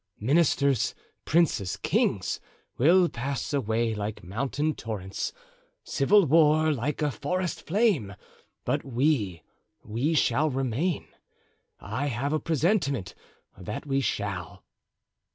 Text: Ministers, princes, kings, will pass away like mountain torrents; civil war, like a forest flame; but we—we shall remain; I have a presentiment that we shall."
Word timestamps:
Ministers, 0.19 0.95
princes, 1.25 1.77
kings, 1.77 2.39
will 2.79 3.07
pass 3.07 3.53
away 3.53 3.93
like 3.93 4.23
mountain 4.23 4.73
torrents; 4.73 5.31
civil 5.83 6.25
war, 6.25 6.73
like 6.73 7.03
a 7.03 7.11
forest 7.11 7.67
flame; 7.67 8.15
but 8.65 8.83
we—we 8.83 10.15
shall 10.15 10.49
remain; 10.49 11.07
I 11.79 12.07
have 12.07 12.33
a 12.33 12.39
presentiment 12.39 13.13
that 13.55 13.85
we 13.85 14.01
shall." 14.01 14.63